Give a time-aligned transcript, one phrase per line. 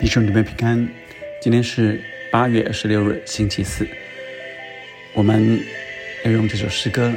[0.00, 0.88] 弟兄姊妹平安，
[1.42, 2.00] 今天是
[2.32, 3.86] 八月二十六日，星期四。
[5.12, 5.62] 我们
[6.24, 7.12] 要用这首诗歌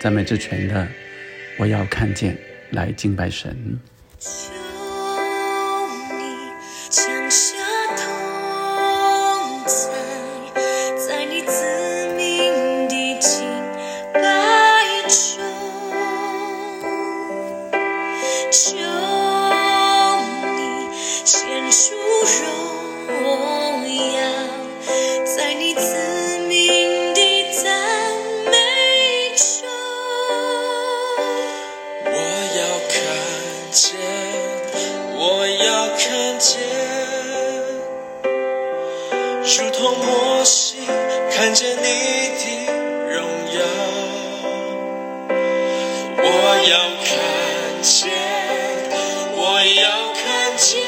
[0.00, 0.88] 赞美之泉的，
[1.58, 2.34] 我要看见
[2.70, 3.78] 来敬拜神。
[46.68, 48.10] 要看见
[49.36, 50.82] 我要看见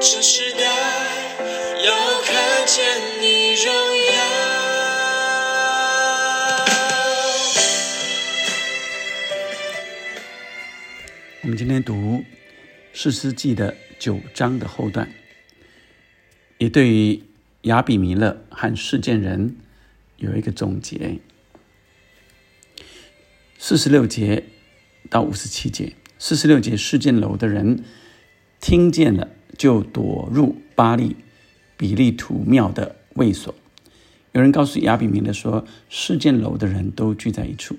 [0.00, 0.64] 这时代，
[1.84, 2.84] 要看见
[3.20, 4.12] 你荣耀。
[11.42, 11.94] 我们今天读
[12.92, 15.08] 《世事记》的九章的后段，
[16.58, 17.22] 也对于
[17.62, 19.54] 雅比弥勒和世界人
[20.16, 21.20] 有一个总结。
[23.58, 24.44] 四十六节
[25.08, 27.82] 到五十七节，四十六节事件楼的人
[28.60, 31.16] 听见了，就躲入巴利
[31.76, 33.54] 比利图庙的卫所。
[34.32, 37.76] 有人告诉亚比米勒说，事件楼的人都聚在一处。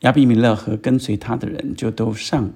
[0.00, 2.52] 亚比米勒和跟随他的人就都上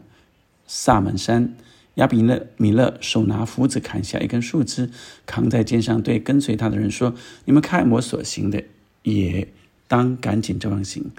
[0.67, 1.57] 萨门山。
[1.97, 4.91] 亚比勒米勒手拿斧子砍下一根树枝，
[5.27, 7.15] 扛在肩上，对跟随他的人说
[7.45, 8.63] ：“你们看我所行的，
[9.03, 9.49] 也
[9.89, 11.11] 当赶紧这样行。”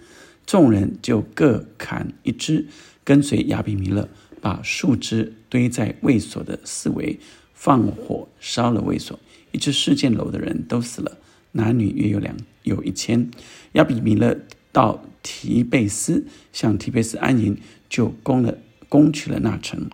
[0.46, 2.68] 众人就各砍一枝，
[3.04, 4.10] 跟随亚比米勒，
[4.42, 7.20] 把树枝堆在卫所的四围，
[7.54, 9.20] 放火烧了卫所。
[9.52, 11.18] 一只事件楼的人都死了，
[11.54, 13.30] 男女约有两有一千。
[13.74, 14.38] 亚比米勒。
[14.74, 17.56] 到提贝斯，向提贝斯安营，
[17.88, 18.58] 就攻了
[18.90, 19.88] 攻取了那城。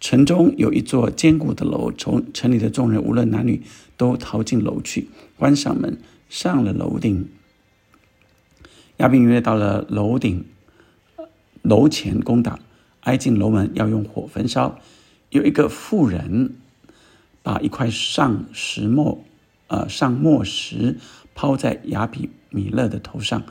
[0.00, 3.62] 城中有一座坚固的楼，从城里的众人无论男女，
[3.96, 5.96] 都逃进楼去，关上门，
[6.28, 7.28] 上了楼顶。
[9.02, 10.44] 亚比约到了楼顶，
[11.62, 12.60] 楼前攻打，
[13.00, 14.78] 挨近楼门，要用火焚烧。
[15.30, 16.54] 有一个妇人，
[17.42, 19.24] 把一块上石磨，
[19.66, 20.98] 呃，上磨石
[21.34, 23.42] 抛在亚比米勒的头上。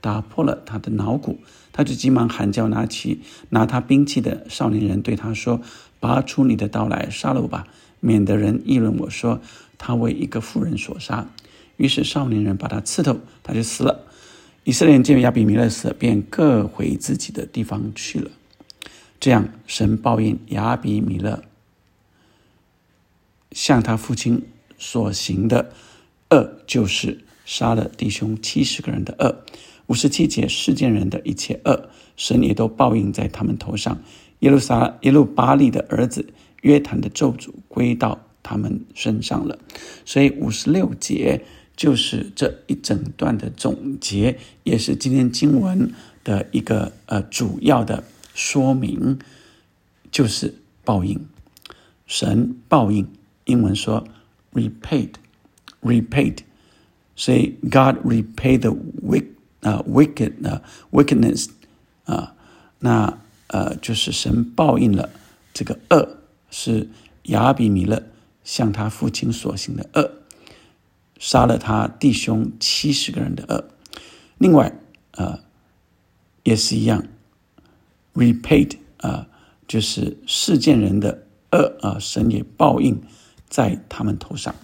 [0.00, 1.38] 打破了他的脑骨，
[1.72, 5.60] 他就急忙喊叫，拿起拿他兵器的少年人对他说
[5.98, 7.66] ：“拔出你的刀来，杀了我吧，
[7.98, 9.40] 免得人议论我说
[9.78, 11.26] 他为一个妇人所杀。”
[11.78, 14.04] 于是少年人把他刺透，他就死了。
[14.68, 18.30] 以色列人见亚比米勒死，便各回自己的地方去了。
[19.18, 21.42] 这样，神报应亚比米勒
[23.52, 24.42] 向他父亲
[24.76, 25.72] 所行的
[26.28, 29.42] 恶，就是杀了弟兄七十个人的恶。
[29.86, 33.98] 五十七节，世间人的一切恶，神也都报应在他们头上。
[34.40, 36.28] 耶路撒耶路巴利的儿子
[36.60, 39.58] 约坦的咒诅归到他们身上了。
[40.04, 41.42] 所以五十六节
[41.78, 45.94] 就是这一整段的总结，也是今天经文
[46.24, 48.02] 的一个呃主要的
[48.34, 49.20] 说明，
[50.10, 51.24] 就是报应。
[52.04, 53.06] 神报应，
[53.44, 54.08] 英文说
[54.52, 56.38] repaid，repaid，
[57.14, 59.28] 所以 God repaid the wicked。
[59.60, 60.62] 啊，wicked 啊
[60.92, 61.48] ，wickedness
[62.04, 62.34] 啊，
[62.78, 63.18] 那
[63.48, 65.10] 呃，就是神报应了
[65.52, 66.18] 这个恶，
[66.50, 66.88] 是
[67.24, 68.04] 亚比米勒
[68.44, 70.17] 向他父亲所行的恶，
[71.18, 73.68] 杀了他弟兄七十个人的恶。
[74.38, 74.72] 另外，
[75.12, 75.40] 呃，
[76.44, 77.04] 也是一样
[78.14, 79.26] ，repaid 啊，
[79.66, 83.02] 就是世件人的恶啊，神也报应
[83.48, 84.54] 在他们头上。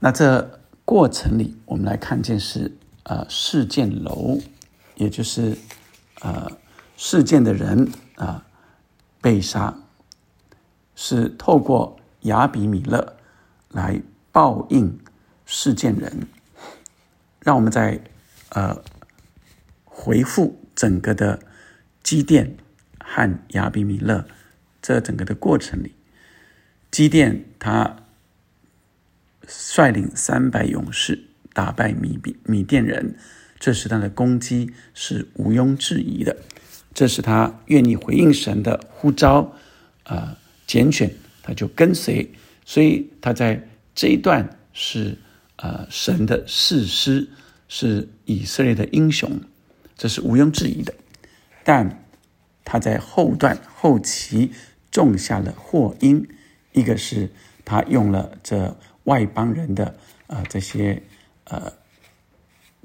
[0.00, 2.76] 那这过程里，我们来看见是。
[3.04, 4.38] 呃，事件楼，
[4.96, 5.56] 也就是
[6.20, 6.52] 呃，
[6.94, 8.44] 事件的人啊
[9.22, 9.74] 被杀，
[10.94, 13.16] 是透过亚比米勒
[13.70, 14.02] 来
[14.38, 14.96] 报应
[15.46, 16.28] 事件人。
[17.40, 18.00] 让我们在
[18.50, 18.80] 呃
[19.84, 21.40] 回复整个的
[22.04, 22.56] 基甸
[23.00, 24.24] 和亚比米勒
[24.80, 25.92] 这整个的过程里，
[26.88, 27.96] 基甸他
[29.48, 31.24] 率领三百勇士。
[31.54, 33.16] 打败米比米甸人，
[33.58, 36.36] 这是他的攻击是毋庸置疑的。
[36.94, 39.56] 这是他愿意回应神的呼召，
[40.04, 40.38] 啊，
[40.68, 41.10] 拣选
[41.42, 42.32] 他就跟随。
[42.64, 43.68] 所以他在
[43.98, 45.18] 这一段是
[45.56, 47.28] 呃神的誓师，
[47.66, 49.40] 是以色列的英雄，
[49.96, 50.94] 这是毋庸置疑的。
[51.64, 52.04] 但
[52.64, 54.52] 他在后段后期
[54.92, 56.28] 种下了祸因，
[56.70, 57.32] 一个是
[57.64, 59.96] 他用了这外邦人的
[60.28, 61.02] 呃这些
[61.42, 61.72] 呃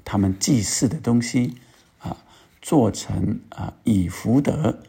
[0.04, 1.54] 他们祭祀的东西
[2.00, 2.16] 啊，
[2.60, 4.80] 做成啊以福德，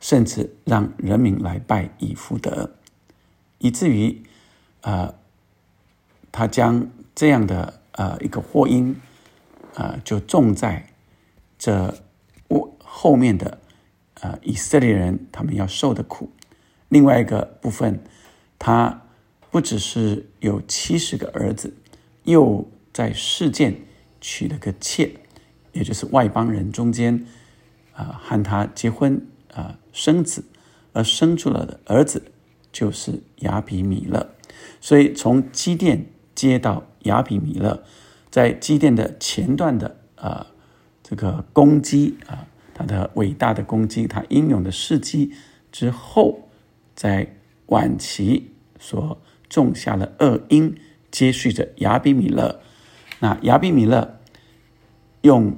[0.00, 2.74] 甚至让人民来拜以福德，
[3.58, 4.22] 以至于
[4.80, 5.12] 啊
[6.32, 8.96] 他将这样的呃一个祸因
[9.74, 10.86] 啊就种在
[11.58, 11.94] 这
[12.48, 13.58] 我后面的。
[14.20, 16.32] 呃，以色列人他们要受的苦，
[16.88, 18.02] 另外一个部分，
[18.58, 19.02] 他
[19.48, 21.72] 不只是有七十个儿子，
[22.24, 23.76] 又在事件
[24.20, 25.14] 娶了个妾，
[25.70, 27.24] 也就是外邦人中间
[27.92, 30.44] 啊，和他结婚啊，生子，
[30.92, 32.32] 而生出了的儿子
[32.72, 34.34] 就是亚比米勒。
[34.80, 36.04] 所以从基甸
[36.38, 37.82] 接到亚比米勒，
[38.30, 40.46] 在基甸的前段的啊
[41.02, 42.46] 这个攻击啊。
[42.72, 45.32] 他的伟大的攻击，他英勇的事迹
[45.72, 46.48] 之后，
[46.94, 47.34] 在
[47.66, 50.76] 晚期所种下了恶因，
[51.10, 52.60] 接续着亚比米勒。
[53.18, 54.20] 那亚比米勒
[55.22, 55.56] 用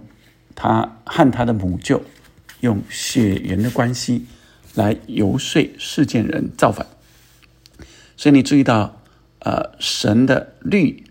[0.54, 2.00] 他和他的母舅
[2.60, 4.24] 用血缘的关系
[4.74, 6.86] 来游说世间人造反。
[8.16, 8.99] 所以你注意到，
[9.40, 11.04] 呃，神的律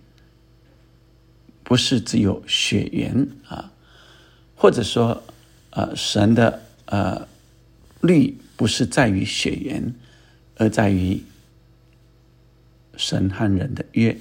[1.64, 3.72] 不是只有血缘啊，
[4.56, 5.24] 或者说。
[5.72, 7.28] 呃，神的呃
[8.02, 9.94] 律不是在于血缘，
[10.58, 11.22] 而在于
[12.98, 14.18] 神和人的约。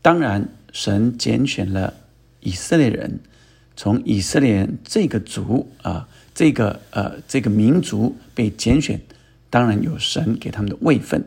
[0.00, 1.94] 当然，神拣选了
[2.38, 3.18] 以色列人，
[3.76, 9.00] 从以色列人这个族啊，这个呃这个民族被拣选，
[9.50, 11.24] 当然有神给他们的位分。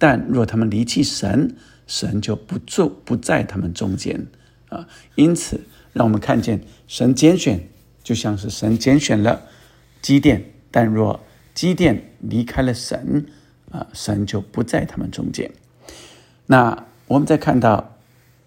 [0.00, 1.54] 但若他们离弃神，
[1.86, 4.26] 神就不住不在他们中间
[4.68, 4.88] 啊。
[5.14, 5.60] 因此，
[5.92, 7.68] 让我们看见神拣选。
[8.02, 9.42] 就像是神拣选了
[10.00, 11.20] 基甸，但若
[11.54, 13.26] 基甸离开了神，
[13.70, 15.52] 啊，神就不在他们中间。
[16.46, 17.94] 那我们再看到，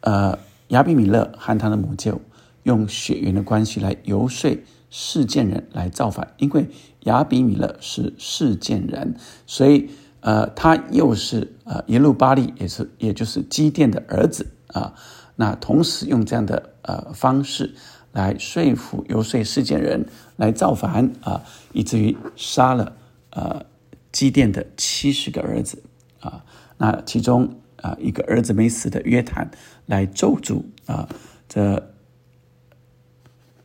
[0.01, 0.37] 呃，
[0.69, 2.19] 亚比米勒和他的母舅
[2.63, 4.57] 用血缘的关系来游说
[4.89, 6.67] 世件人来造反，因为
[7.01, 9.15] 亚比米勒是世件人，
[9.45, 9.91] 所以
[10.23, 14.95] 呃，他又是呃耶路巴利，也是也就是基甸的儿子啊。
[15.35, 17.75] 那同时用这样的呃方式。
[18.13, 20.05] 来说服游说世间人
[20.35, 22.95] 来造反啊，以至于杀了
[23.31, 23.65] 呃
[24.11, 25.81] 基甸的七十个儿子
[26.19, 26.45] 啊，
[26.77, 29.49] 那其中啊一个儿子没死的约坦
[29.87, 31.09] 来咒诅啊
[31.49, 31.91] 这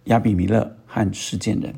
[0.04, 1.74] 亚比米勒和世间人，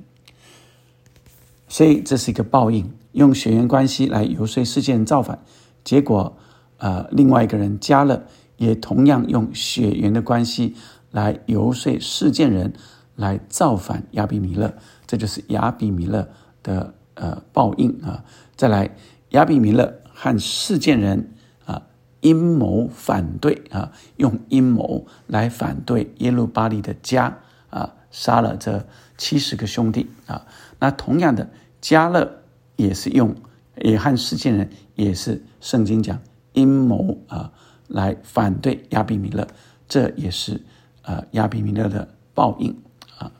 [1.66, 5.38] 所以这是一个报应，用血缘关系来游说世件造反，
[5.84, 6.36] 结果
[6.78, 8.24] 呃另外一个人加勒
[8.56, 10.76] 也同样用血缘的关系。
[11.12, 12.72] 来游说世件人
[13.16, 14.72] 来造反亚比米勒，
[15.08, 16.28] 这就是亚比米勒
[16.62, 18.24] 的呃报应啊！
[18.54, 18.94] 再来，
[19.30, 21.32] 亚比米勒和世件人
[21.64, 21.82] 啊
[22.20, 27.38] 阴谋反对啊，用阴谋来反对耶路巴利的家
[27.70, 28.86] 啊，杀了这
[29.18, 30.46] 七十个兄弟啊。
[30.78, 32.39] 那同样的，加勒
[32.80, 33.34] 也是用
[33.76, 36.20] 也和世件人也是圣经讲
[36.52, 37.52] 阴谋啊，
[37.88, 39.46] 来反对亚比米勒，
[39.88, 40.62] 这也是。
[41.02, 42.78] 呃，亚比米勒的报应
[43.18, 43.32] 啊，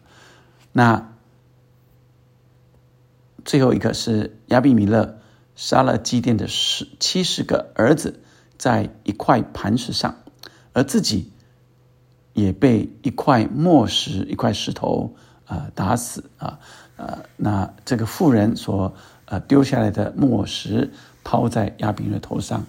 [0.72, 1.12] 那
[3.44, 5.18] 最后一个是亚比米勒
[5.54, 8.20] 杀了基甸的十七十个儿子，
[8.56, 10.16] 在一块磐石上，
[10.72, 11.30] 而自己
[12.32, 15.14] 也被一块磨石、一块石头
[15.44, 16.58] 啊打死啊。
[16.96, 18.94] 呃，那这个妇人所
[19.30, 20.90] 呃丢下来的磨石
[21.24, 22.62] 抛在亚比米勒头上。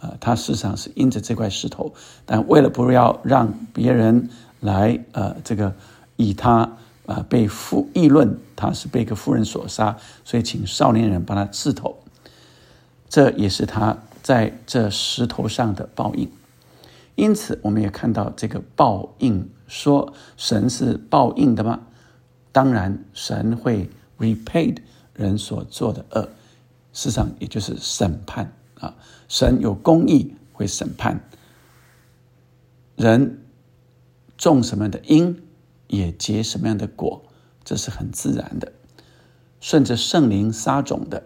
[0.00, 1.92] 呃，他事实上是因着这块石头，
[2.24, 5.74] 但为了不要让别人来呃这个
[6.14, 6.70] 以他
[7.04, 11.98] 啊被妇议论他是被一个妇人所杀，所以请少年人帮他刺头，
[13.08, 16.30] 这也是他在这石头上的报应。
[17.16, 21.80] 因此，我们也看到这个报应，说神是报应的吗？
[22.52, 24.72] 当然，神会 repay
[25.18, 26.22] 人所做的恶，
[26.92, 28.54] 事实上也就是审判。
[28.80, 28.94] 啊，
[29.26, 31.28] 神有公义，会审判
[32.94, 33.42] 人
[34.36, 35.42] 种什么样的因，
[35.88, 37.24] 也结什么样的果，
[37.64, 38.72] 这是很自然的。
[39.60, 41.24] 顺着圣灵撒种的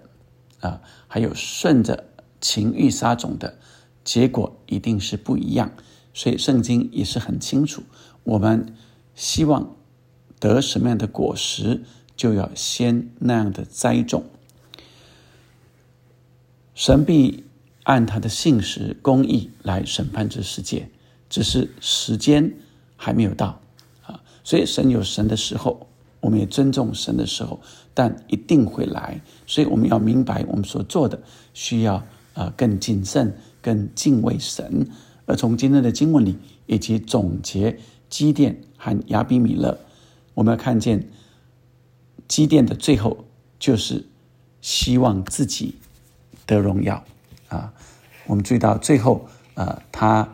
[0.60, 2.04] 啊，还有顺着
[2.40, 3.58] 情欲撒种的，
[4.02, 5.70] 结果一定是不一样。
[6.14, 7.82] 所以圣经也是很清楚，
[8.24, 8.74] 我们
[9.14, 9.76] 希望
[10.40, 11.82] 得什么样的果实，
[12.22, 14.22] 就要先那样的栽种。
[16.72, 17.42] 神必
[17.82, 20.88] 按他的信实、公义来审判这世界，
[21.28, 22.54] 只是时间
[22.96, 23.60] 还没有到
[24.06, 24.22] 啊。
[24.44, 25.88] 所以神有神的时候，
[26.20, 27.60] 我们也尊重神的时候，
[27.92, 29.20] 但一定会来。
[29.44, 31.20] 所以我们要明白，我们所做的
[31.52, 34.86] 需要啊更谨慎、更敬畏神。
[35.26, 36.36] 而从今天的经文里，
[36.66, 39.76] 以及总结基甸和亚比米勒，
[40.34, 41.08] 我们要看见
[42.32, 43.26] 基甸的最后
[43.58, 44.06] 就是
[44.62, 45.76] 希望自己
[46.46, 47.04] 得荣耀
[47.48, 47.74] 啊。
[48.24, 50.26] 我们注意到最后，呃，他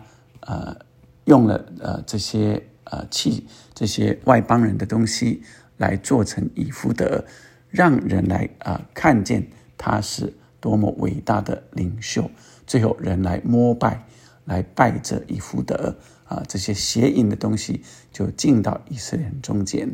[0.43, 0.77] 呃
[1.25, 5.43] 用了呃这些呃器这些外邦人的东西。
[5.79, 7.25] 来做成以福德，
[7.71, 12.29] 让人来啊看见他是多么伟大的领袖。
[12.67, 14.05] 最后人来膜拜，
[14.45, 17.81] 来拜着以福德啊，这些邪淫的东西
[18.13, 19.89] 就进到以色列人中间。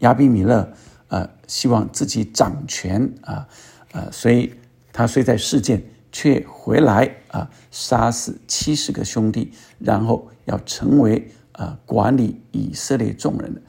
[0.00, 0.70] 亚比米勒
[1.10, 3.46] 呃希望自己掌权啊
[3.92, 4.54] 呃，所以
[4.92, 13.60] 他虽在世界，却回来啊杀死七十个兄弟，然后要成为呃管理以色列众人的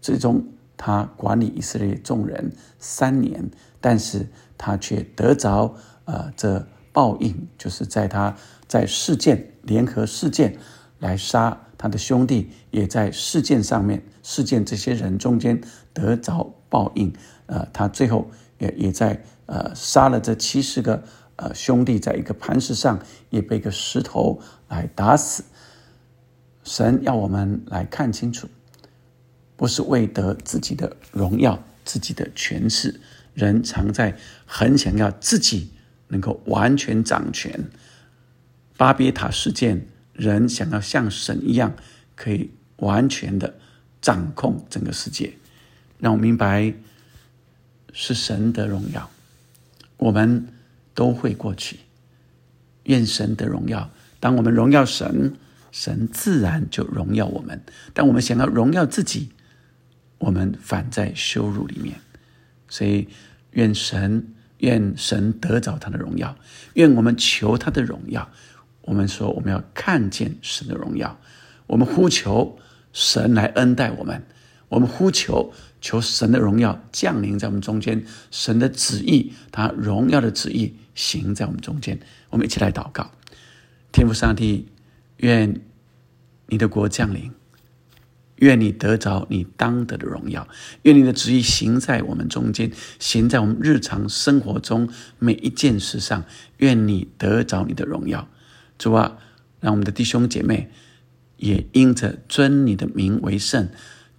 [0.00, 0.44] 最终。
[0.78, 3.50] 他管理以色列众人三年，
[3.80, 5.74] 但是他却得着
[6.04, 8.36] 呃这报应，就是在他
[8.68, 10.58] 在事件联合事件
[10.98, 15.60] 来杀他的兄弟，也在事件上面事件这些人中间
[15.92, 17.12] 得着报应。
[17.46, 21.02] 呃，他最后也也在呃杀了这七十个
[21.36, 22.98] 呃兄弟，在一个磐石上
[23.30, 25.44] 也被一个石头来打死。
[26.64, 28.48] 神要我们来看清楚。
[29.58, 33.00] 不是为得自己的荣耀、自己的权势，
[33.32, 34.14] 人常在
[34.44, 35.70] 很想要自己
[36.08, 37.64] 能够完全掌权。
[38.76, 41.74] 巴别塔事件，人想要像神一样，
[42.14, 43.54] 可以完全的
[44.00, 45.34] 掌控整个世界。
[46.00, 46.74] 让我明白，
[47.92, 49.10] 是神的荣耀，
[49.98, 50.48] 我们
[50.94, 51.80] 都会过去。
[52.84, 55.34] 愿神的荣耀，当我们荣耀神，
[55.70, 57.62] 神自然就荣耀我们。
[57.92, 59.30] 但我们想要荣耀自己。
[60.18, 62.00] 我们反在羞辱里面，
[62.70, 63.06] 所以
[63.50, 66.34] 愿神愿神得着他的荣耀，
[66.72, 68.30] 愿我们求他的荣耀。
[68.86, 71.20] 我们说我们要看见神的荣耀，
[71.66, 72.58] 我们呼求
[72.92, 74.24] 神来恩待我们，
[74.68, 82.00] 我们呼求求神的荣耀降临在我们中间，神的旨意，他荣耀的旨意行在我们中间。
[82.30, 83.10] 我们一起来祷告，
[83.92, 84.68] 天父上帝，
[85.18, 85.60] 愿
[86.46, 87.30] 你的国降临。
[88.40, 90.46] 愿你得着你当得的荣耀，
[90.82, 96.22] 愿你的旨意行在我们中间，行在我们日常生活中每一件事上。
[96.58, 98.28] 愿你得着你的荣耀，
[98.78, 99.18] 主啊，
[99.60, 100.70] 让我们的弟兄姐妹
[101.36, 103.68] 也因着尊你的名为圣，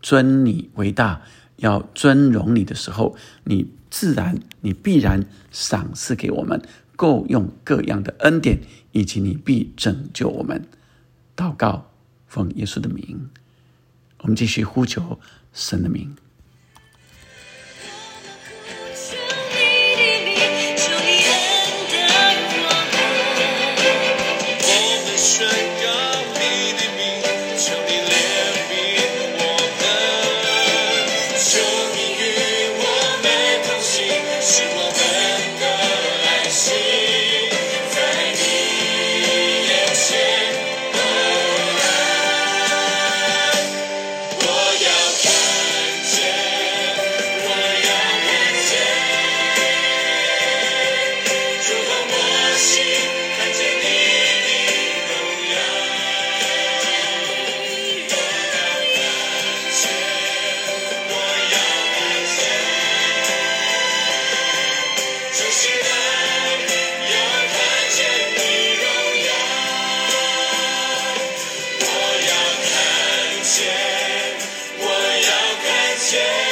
[0.01, 1.21] 尊你为大，
[1.57, 6.61] 要尊荣你的时候，你自然你必然赏赐给我们
[6.95, 8.59] 够用各样的恩典，
[8.91, 10.67] 以及你必拯救我们。
[11.35, 11.91] 祷告，
[12.27, 13.29] 奉耶稣的名。
[14.19, 15.19] 我们继续呼求
[15.53, 16.15] 神的名。
[76.09, 76.46] 这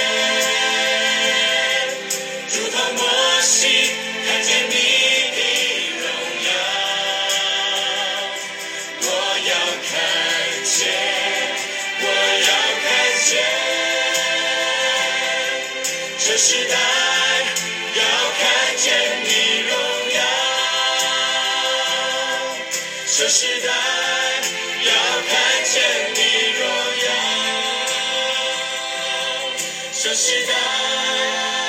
[30.18, 30.54] 时代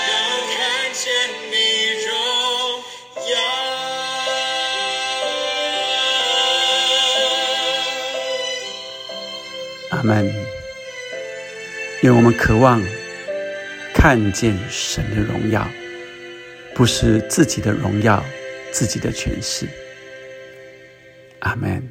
[0.08, 0.14] 要
[0.54, 0.56] 看
[0.94, 1.12] 见
[1.50, 1.54] 你
[2.06, 2.08] 荣
[3.28, 3.34] 耀。
[9.90, 10.32] 阿门。
[12.02, 12.80] 愿我们渴望
[13.92, 15.68] 看见神的荣耀，
[16.72, 18.24] 不是自己的荣耀，
[18.70, 19.66] 自己的权势。
[21.40, 21.85] Amen.